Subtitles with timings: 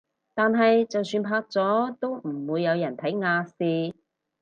[0.33, 3.93] 但係就算拍咗都唔會有人睇亞視